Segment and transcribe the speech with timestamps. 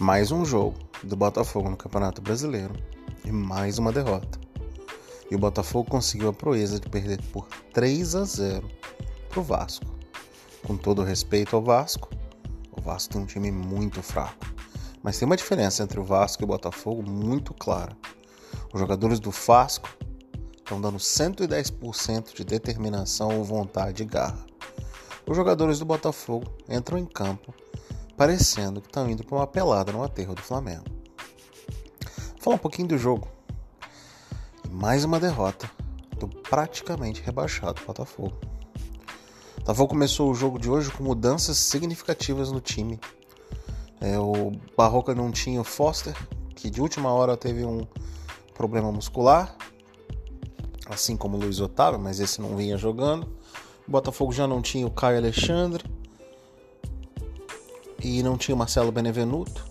[0.00, 2.72] Mais um jogo do Botafogo no Campeonato Brasileiro
[3.22, 4.40] e mais uma derrota.
[5.30, 8.66] E o Botafogo conseguiu a proeza de perder por 3 a 0
[9.28, 9.84] para o Vasco.
[10.66, 12.08] Com todo respeito ao Vasco,
[12.72, 14.46] o Vasco tem um time muito fraco.
[15.02, 17.94] Mas tem uma diferença entre o Vasco e o Botafogo muito clara.
[18.72, 19.94] Os jogadores do Vasco
[20.56, 24.46] estão dando 110% de determinação, vontade e garra.
[25.26, 27.52] Os jogadores do Botafogo entram em campo
[28.20, 30.84] parecendo que estão indo para uma pelada no aterro do Flamengo.
[32.38, 33.26] Falar um pouquinho do jogo.
[34.70, 35.70] Mais uma derrota
[36.18, 38.36] do praticamente rebaixado Botafogo.
[39.56, 43.00] O Botafogo começou o jogo de hoje com mudanças significativas no time.
[44.02, 46.14] É, o Barroca não tinha o Foster,
[46.54, 47.86] que de última hora teve um
[48.52, 49.56] problema muscular,
[50.90, 53.24] assim como o Luiz Otávio, mas esse não vinha jogando.
[53.88, 55.99] O Botafogo já não tinha o Caio Alexandre
[58.02, 59.64] e não tinha Marcelo Benevenuto,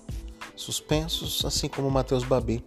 [0.55, 2.63] suspensos, assim como o Matheus Babi.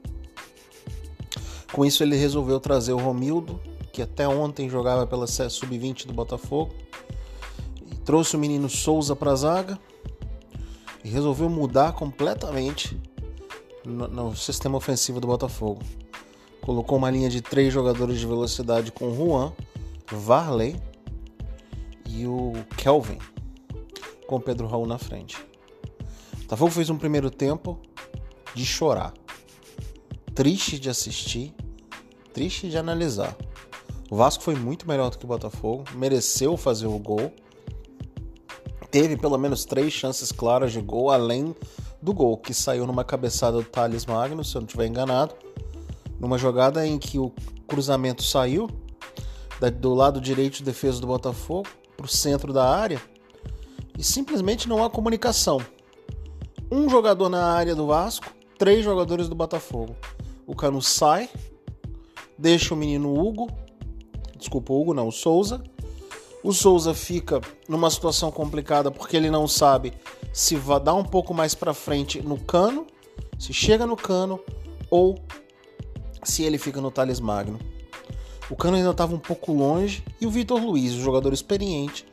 [1.73, 3.61] Com isso, ele resolveu trazer o Romildo,
[3.93, 6.75] que até ontem jogava pela Sub-20 do Botafogo,
[7.91, 9.79] e trouxe o menino Souza para a zaga
[11.05, 13.01] e resolveu mudar completamente
[13.85, 15.83] no, no, sistema ofensivo do Botafogo.
[16.61, 19.53] Colocou uma linha de três jogadores de velocidade com o Juan,
[20.11, 20.77] Varley
[22.07, 23.19] e o Kelvin,
[24.27, 25.52] com Pedro Raul na frente.
[26.53, 27.79] Botafogo fez um primeiro tempo
[28.55, 29.15] de chorar.
[30.35, 31.55] Triste de assistir,
[32.35, 33.35] triste de analisar.
[34.11, 37.33] O Vasco foi muito melhor do que o Botafogo, mereceu fazer o gol.
[38.91, 41.57] Teve pelo menos três chances claras de gol, além
[42.03, 45.35] do gol que saiu numa cabeçada do Thales Magno, se eu não estiver enganado.
[46.21, 47.33] Numa jogada em que o
[47.67, 48.69] cruzamento saiu
[49.81, 51.67] do lado direito de defesa do Botafogo
[51.97, 53.01] para o centro da área
[53.99, 55.59] e simplesmente não há comunicação
[56.73, 59.95] um jogador na área do Vasco, três jogadores do Botafogo.
[60.47, 61.29] O Cano sai,
[62.39, 63.51] deixa o menino Hugo,
[64.39, 65.63] desculpa, Hugo não, o Souza.
[66.43, 69.93] O Souza fica numa situação complicada porque ele não sabe
[70.33, 72.87] se vai dar um pouco mais para frente no Cano,
[73.39, 74.41] se chega no Cano
[74.91, 75.19] ou
[76.25, 77.59] se ele fica no Thales Magno.
[78.49, 82.07] O Cano ainda estava um pouco longe e o Vitor Luiz, o jogador experiente,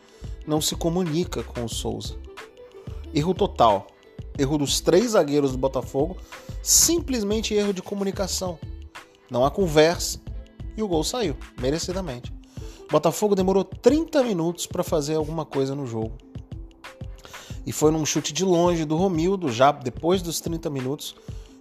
[0.46, 2.18] não se comunica com o Souza.
[3.14, 3.88] Erro total
[4.40, 6.18] erro dos três zagueiros do Botafogo,
[6.64, 8.58] simplesmente erro de comunicação.
[9.30, 10.20] Não há conversa
[10.76, 12.34] e o gol saiu, merecidamente.
[12.88, 16.14] O Botafogo demorou 30 minutos para fazer alguma coisa no jogo.
[17.66, 21.16] E foi num chute de longe do Romildo, já depois dos 30 minutos,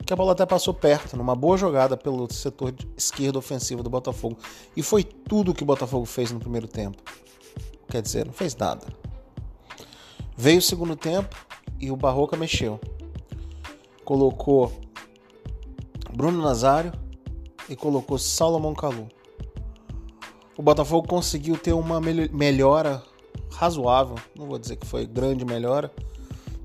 [0.07, 4.39] que a bola até passou perto, numa boa jogada pelo setor esquerdo ofensivo do Botafogo.
[4.75, 7.03] E foi tudo que o Botafogo fez no primeiro tempo.
[7.91, 8.87] Quer dizer, não fez nada.
[10.35, 11.37] Veio o segundo tempo,
[11.81, 12.81] e o Barroca mexeu.
[14.05, 14.73] Colocou
[16.15, 16.93] Bruno Nazário
[17.69, 19.09] e colocou Salomão Calu.
[20.57, 23.03] O Botafogo conseguiu ter uma melhora
[23.53, 25.93] razoável, não vou dizer que foi grande melhora,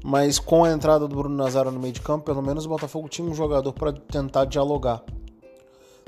[0.04, 3.08] mas com a entrada do Bruno Nazário no meio de campo, pelo menos o Botafogo
[3.08, 5.04] tinha um jogador para tentar dialogar.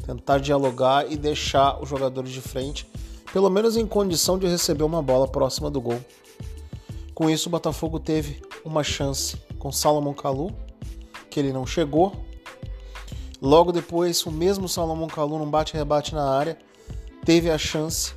[0.05, 2.87] Tentar dialogar e deixar os jogadores de frente,
[3.31, 5.99] pelo menos em condição de receber uma bola próxima do gol.
[7.13, 10.51] Com isso, o Botafogo teve uma chance com Salomão Kalu,
[11.29, 12.25] que ele não chegou.
[13.41, 16.57] Logo depois, o mesmo Salomão Kalu, num bate-rebate na área,
[17.23, 18.13] teve a chance,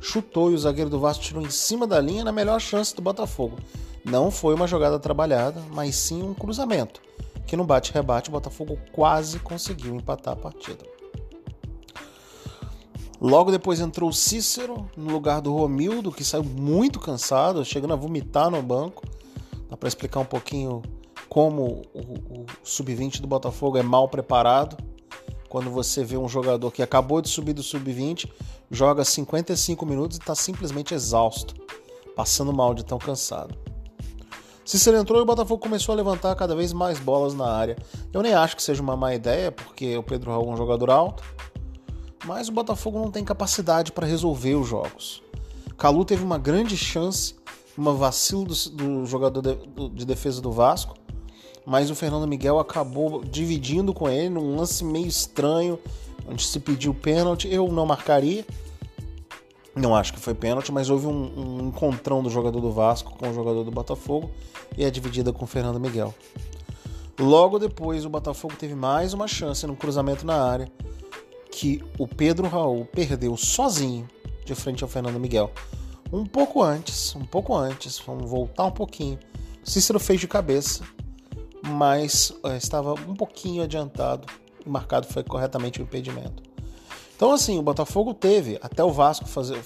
[0.00, 3.02] chutou e o zagueiro do Vasco tirou em cima da linha na melhor chance do
[3.02, 3.58] Botafogo.
[4.04, 7.00] Não foi uma jogada trabalhada, mas sim um cruzamento,
[7.46, 10.84] que no bate-rebate o Botafogo quase conseguiu empatar a partida.
[13.20, 17.96] Logo depois entrou o Cícero no lugar do Romildo, que saiu muito cansado, chegando a
[17.96, 19.02] vomitar no banco.
[19.68, 20.82] Dá para explicar um pouquinho
[21.28, 24.76] como o, o sub-20 do Botafogo é mal preparado.
[25.48, 28.30] Quando você vê um jogador que acabou de subir do sub-20,
[28.70, 31.54] joga 55 minutos e está simplesmente exausto,
[32.16, 33.56] passando mal de tão cansado.
[34.64, 37.76] Cícero entrou e o Botafogo começou a levantar cada vez mais bolas na área.
[38.12, 40.90] Eu nem acho que seja uma má ideia, porque o Pedro Raul é um jogador
[40.90, 41.22] alto
[42.24, 45.22] mas o Botafogo não tem capacidade para resolver os jogos.
[45.76, 47.34] Calu teve uma grande chance,
[47.76, 50.94] uma vacilo do, do jogador de, do, de, defesa do Vasco,
[51.66, 55.78] mas o Fernando Miguel acabou dividindo com ele num lance meio estranho,
[56.28, 57.48] onde se pediu pênalti.
[57.48, 58.44] Eu não marcaria,
[59.74, 63.28] não acho que foi pênalti, mas houve um, um encontrão do jogador do Vasco com
[63.28, 64.30] o jogador do Botafogo
[64.76, 66.14] e a dividida com o Fernando Miguel.
[67.18, 70.68] Logo depois, o Botafogo teve mais uma chance no cruzamento na área
[71.50, 74.08] que o Pedro Raul perdeu sozinho
[74.44, 75.52] de frente ao Fernando Miguel.
[76.14, 79.18] Um pouco antes, um pouco antes, vamos voltar um pouquinho.
[79.64, 80.84] Cícero fez de cabeça,
[81.66, 84.28] mas é, estava um pouquinho adiantado
[84.64, 86.40] e marcado foi corretamente o impedimento.
[87.16, 89.60] Então, assim, o Botafogo teve até o Vasco fazer,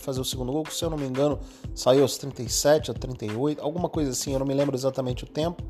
[0.00, 1.38] fazer o segundo gol, se eu não me engano,
[1.76, 5.62] saiu aos 37, a 38, alguma coisa assim, eu não me lembro exatamente o tempo.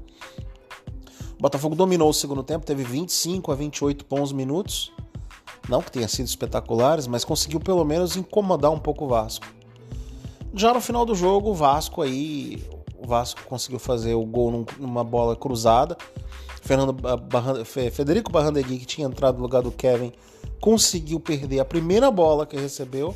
[1.39, 4.91] O Botafogo dominou o segundo tempo, teve 25 a 28 bons minutos.
[5.69, 9.45] Não que tenha sido espetaculares, mas conseguiu pelo menos incomodar um pouco o Vasco.
[10.57, 12.63] Já no final do jogo, o Vasco aí,
[12.97, 15.97] o Vasco conseguiu fazer o gol numa bola cruzada.
[16.63, 16.97] Fernando
[17.93, 20.13] Federico Barrandegui, que tinha entrado no lugar do Kevin,
[20.61, 23.15] conseguiu perder a primeira bola que recebeu.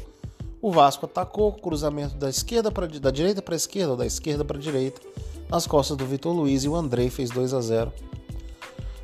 [0.60, 4.44] O Vasco atacou, cruzamento da esquerda para da direita para a esquerda, ou da esquerda
[4.44, 5.00] para a direita,
[5.48, 7.92] nas costas do Vitor Luiz e o Andrei fez 2 a 0.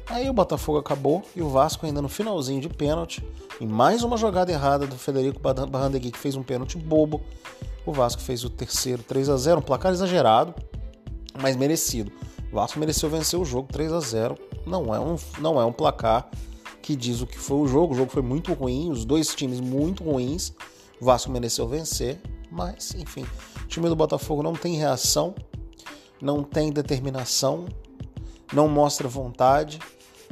[0.07, 3.25] Aí o Botafogo acabou e o Vasco ainda no finalzinho de pênalti,
[3.61, 7.23] em mais uma jogada errada do Federico Barrandegui que fez um pênalti bobo.
[7.87, 10.55] O Vasco fez o terceiro 3 a 0, um placar exagerado,
[11.41, 12.13] mas merecido.
[12.53, 14.37] O Vasco mereceu vencer o jogo 3 a 0.
[14.67, 16.29] Não é um não é um placar
[16.81, 17.95] que diz o que foi o jogo.
[17.95, 20.53] O jogo foi muito ruim, os dois times muito ruins.
[21.01, 23.27] O Vasco mereceu vencer, mas enfim,
[23.63, 25.35] o time do Botafogo não tem reação,
[26.21, 27.67] não tem determinação,
[28.53, 29.79] não mostra vontade.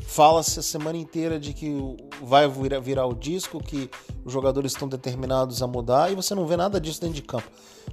[0.06, 1.74] Fala-se a semana inteira de que
[2.22, 3.90] vai virar, o disco, que
[4.24, 7.48] os jogadores estão determinados a mudar e você não vê nada disso dentro de campo.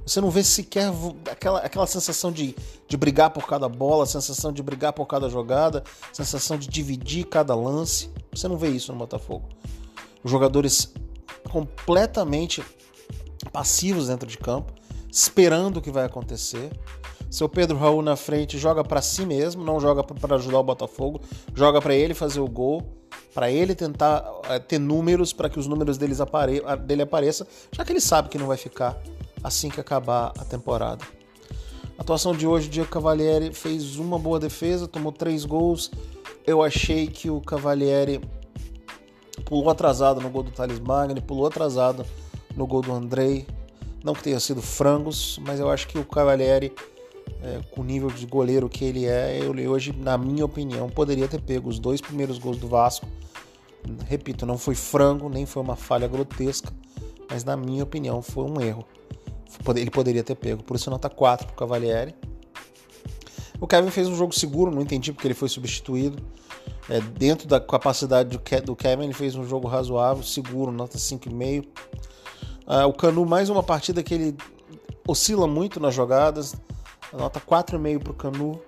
[0.06, 0.92] Você não vê sequer
[1.32, 2.56] aquela, aquela sensação de,
[2.88, 7.56] de brigar por cada bola, sensação de brigar por cada jogada, sensação de dividir cada
[7.56, 8.10] lance.
[8.34, 9.48] Você não vê isso no Botafogo.
[10.24, 10.94] Os jogadores
[11.50, 12.64] completamente
[13.52, 14.74] passivos dentro de campo,
[15.12, 16.72] esperando o que vai acontecer.
[17.30, 21.22] Seu Pedro Raul na frente joga para si mesmo, não joga para ajudar o Botafogo,
[21.54, 22.84] joga para ele fazer o gol,
[23.34, 27.86] para ele tentar uh, ter números para que os números deles apare dele apareçam, já
[27.86, 28.98] que ele sabe que não vai ficar
[29.44, 31.06] assim que acabar a temporada.
[31.98, 35.92] A atuação de hoje, o Diego Cavalieri fez uma boa defesa, tomou três gols.
[36.48, 38.22] Eu achei que o Cavalieri
[39.44, 42.06] pulou atrasado no gol do Thales Magni, pulou atrasado
[42.56, 43.46] no gol do Andrei.
[44.02, 46.74] Não que tenha sido frangos, mas eu acho que o Cavalieri,
[47.42, 51.28] é, com o nível de goleiro que ele é, ele hoje, na minha opinião, poderia
[51.28, 53.08] ter pego os dois primeiros gols do Vasco.
[54.08, 56.72] Repito, não foi frango, nem foi uma falha grotesca,
[57.30, 58.86] mas na minha opinião foi um erro
[59.76, 60.64] ele poderia ter pego.
[60.64, 62.14] Por isso, nota 4 para o Cavalieri.
[63.60, 66.22] O Kevin fez um jogo seguro, não entendi porque ele foi substituído.
[66.90, 71.68] É, dentro da capacidade do Kevin, ele fez um jogo razoável, seguro, nota 5,5.
[72.66, 74.38] Ah, o Canu, mais uma partida que ele
[75.08, 76.56] oscila muito nas jogadas,
[77.18, 78.62] nota 4,5 para o Canu.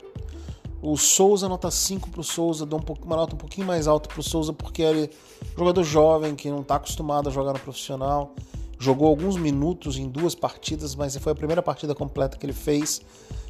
[0.81, 3.87] O Souza, nota 5 para o Souza, dou um pouco, uma nota um pouquinho mais
[3.87, 5.09] alta para o Souza, porque ele é
[5.55, 8.33] jogador jovem, que não está acostumado a jogar no profissional
[8.81, 12.99] jogou alguns minutos em duas partidas, mas foi a primeira partida completa que ele fez.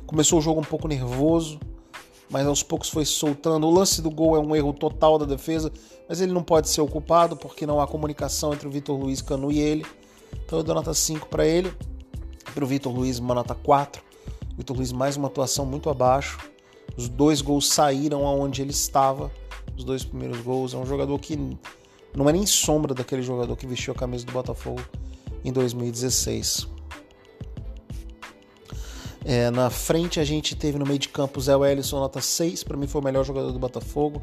[0.06, 1.58] Começou o jogo um pouco nervoso,
[2.30, 3.66] mas aos poucos foi soltando.
[3.66, 5.72] O lance do gol é um erro total da defesa,
[6.10, 9.54] mas ele não pode ser ocupado porque não há comunicação entre o Vitor Luiz Canu
[9.54, 9.86] e ele.
[10.46, 11.74] Então eu dou nota 5 para ele.
[12.54, 14.04] Para o Vitor Luiz, uma nota 4.
[14.62, 16.38] Vitor Luiz, mais uma atuação muito abaixo.
[16.96, 19.32] Os dois gols saíram aonde ele estava.
[19.76, 20.76] Os dois primeiros gols.
[20.76, 21.36] É um jogador que
[22.16, 24.80] não é nem sombra daquele jogador que vestiu a camisa do Botafogo
[25.44, 26.68] em 2016.
[29.26, 32.78] É, na frente a gente teve no meio de campo Zé Wellison, nota 6, para
[32.78, 34.22] mim foi o melhor jogador do Botafogo.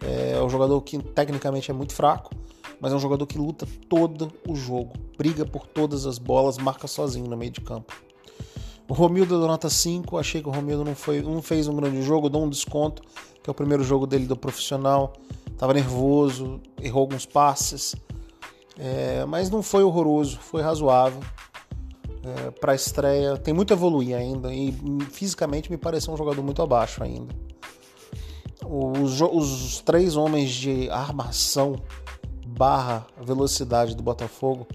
[0.00, 2.32] É, é um jogador que tecnicamente é muito fraco,
[2.80, 6.86] mas é um jogador que luta todo o jogo, briga por todas as bolas, marca
[6.86, 8.11] sozinho no meio de campo.
[8.88, 12.02] O Romildo da nota 5, achei que o Romildo não, foi, não fez um grande
[12.02, 13.02] jogo, dou um desconto,
[13.42, 15.12] que é o primeiro jogo dele do profissional.
[15.46, 17.94] Estava nervoso, errou alguns passes,
[18.78, 21.20] é, mas não foi horroroso, foi razoável.
[22.24, 24.72] É, para a estreia, tem muito a evoluir ainda e
[25.10, 27.34] fisicamente me pareceu um jogador muito abaixo ainda.
[28.64, 31.76] Os, os três homens de armação
[32.46, 34.66] barra velocidade do Botafogo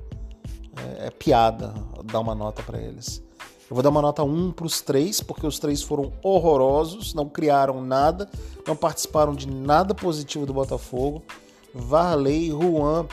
[0.99, 1.73] é, é piada
[2.03, 3.26] dar uma nota para eles.
[3.69, 7.27] Eu vou dar uma nota 1 para os três, porque os três foram horrorosos, não
[7.27, 8.29] criaram nada,
[8.65, 11.23] não participaram de nada positivo do Botafogo.
[11.73, 13.05] Varley, Juan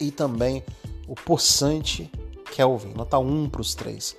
[0.00, 0.64] e também
[1.06, 2.10] o Poçante
[2.52, 4.16] Kelvin, nota 1 para os três.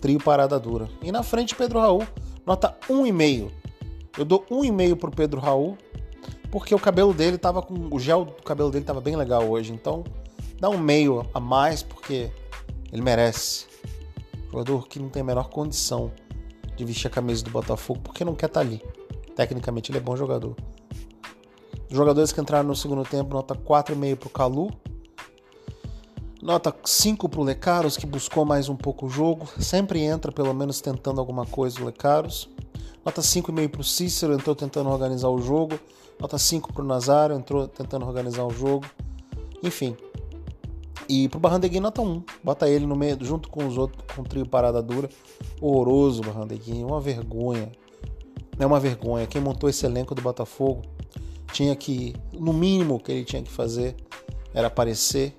[0.00, 0.88] Trio parada dura.
[1.02, 2.06] E na frente, Pedro Raul,
[2.46, 3.50] nota 1,5.
[4.16, 5.76] Eu dou 1,5 para o Pedro Raul,
[6.50, 7.88] porque o cabelo dele tava com.
[7.90, 9.72] O gel do cabelo dele tava bem legal hoje.
[9.72, 10.04] Então,
[10.58, 12.30] dá um meio a mais, porque
[12.92, 13.66] ele merece.
[14.50, 16.12] Jogador que não tem a menor condição
[16.76, 18.82] de vestir a camisa do Botafogo, porque não quer estar tá ali.
[19.36, 20.56] Tecnicamente, ele é bom jogador.
[21.88, 24.70] Os jogadores que entraram no segundo tempo, nota 4,5 para o Calu,
[26.42, 29.46] Nota 5 para o Lecaros, que buscou mais um pouco o jogo.
[29.58, 32.48] Sempre entra, pelo menos, tentando alguma coisa o Lecaros.
[33.04, 35.78] Nota 5,5 para o Cícero, entrou tentando organizar o jogo.
[36.18, 38.86] Nota 5 para o Nazário, entrou tentando organizar o jogo.
[39.62, 39.94] Enfim.
[41.12, 42.22] E para o Barrandegui, nota 1.
[42.44, 45.10] Bota ele no meio, junto com os outros, com o trio Parada Dura.
[45.60, 47.72] Horroroso o Barrandegui, uma vergonha.
[48.56, 49.26] É uma vergonha.
[49.26, 50.82] Quem montou esse elenco do Botafogo
[51.52, 53.96] tinha que, no mínimo que ele tinha que fazer,
[54.54, 55.36] era aparecer,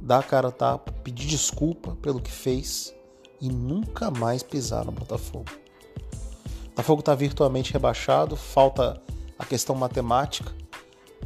[0.00, 2.94] dar a cara a tapa, pedir desculpa pelo que fez
[3.38, 5.50] e nunca mais pisar no Botafogo.
[6.64, 9.02] O Botafogo está virtualmente rebaixado, falta
[9.38, 10.50] a questão matemática.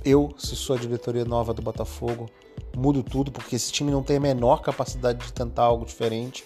[0.04, 2.28] Eu, se sou a diretoria nova do Botafogo,
[2.76, 6.44] mudo tudo, porque esse time não tem a menor capacidade de tentar algo diferente.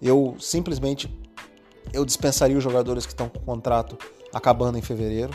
[0.00, 1.10] Eu simplesmente
[1.92, 3.98] eu dispensaria os jogadores que estão com o contrato
[4.32, 5.32] acabando em fevereiro,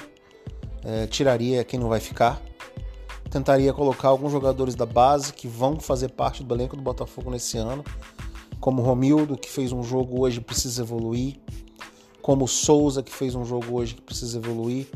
[0.83, 2.41] é, tiraria quem não vai ficar,
[3.29, 7.57] tentaria colocar alguns jogadores da base que vão fazer parte do elenco do Botafogo nesse
[7.57, 7.83] ano,
[8.59, 11.39] como Romildo, que fez um jogo hoje e precisa evoluir,
[12.21, 14.87] como Souza, que fez um jogo hoje que precisa evoluir,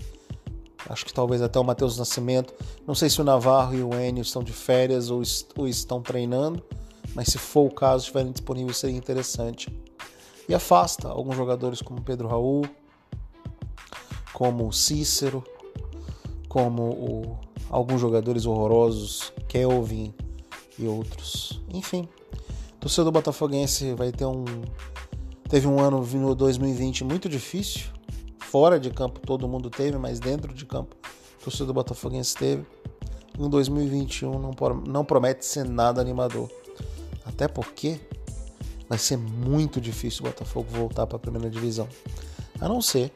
[0.89, 2.53] acho que talvez até o Matheus Nascimento.
[2.85, 5.21] Não sei se o Navarro e o Enio estão de férias ou,
[5.57, 6.63] ou estão treinando,
[7.13, 9.75] mas se for o caso, estiverem disponíveis, seria interessante.
[10.47, 12.65] E afasta alguns jogadores como Pedro Raul,
[14.33, 15.43] como o Cícero,
[16.49, 20.13] como o, alguns jogadores horrorosos, Kelvin
[20.77, 21.61] e outros.
[21.73, 22.07] Enfim,
[22.79, 24.43] torcedor botafoguense vai ter um.
[25.47, 27.87] Teve um ano no 2020 muito difícil.
[28.51, 30.93] Fora de campo todo mundo teve, mas dentro de campo
[31.39, 32.65] o torcedor botafoguense teve.
[33.39, 34.51] Em 2021 não,
[34.85, 36.51] não promete ser nada animador.
[37.23, 37.97] Até porque
[38.89, 41.87] vai ser muito difícil o Botafogo voltar para a primeira divisão.
[42.59, 43.09] A não ser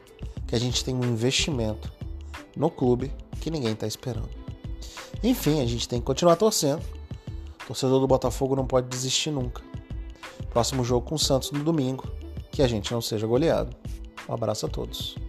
[0.46, 1.92] que a gente tenha um investimento
[2.56, 4.30] no clube que ninguém está esperando.
[5.22, 6.82] Enfim, a gente tem que continuar torcendo.
[7.66, 9.62] Torcedor do Botafogo não pode desistir nunca.
[10.48, 12.10] Próximo jogo com o Santos no domingo.
[12.50, 13.76] Que a gente não seja goleado.
[14.26, 15.25] Um abraço a todos.